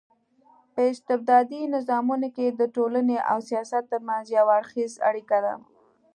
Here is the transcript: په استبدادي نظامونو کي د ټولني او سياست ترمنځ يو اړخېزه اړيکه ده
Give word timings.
په 0.73 0.81
استبدادي 0.91 1.61
نظامونو 1.75 2.27
کي 2.35 2.45
د 2.49 2.61
ټولني 2.75 3.17
او 3.31 3.37
سياست 3.49 3.83
ترمنځ 3.91 4.25
يو 4.37 4.45
اړخېزه 4.57 4.97
اړيکه 5.09 5.37
ده 5.45 5.53